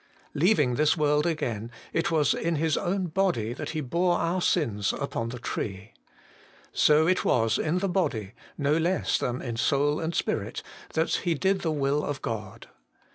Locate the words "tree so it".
5.37-7.23